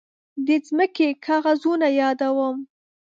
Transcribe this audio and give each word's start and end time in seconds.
د 0.45 0.47
ځمکې 0.67 1.07
کاغذونه 1.25 1.87
يادوم. 1.99 2.57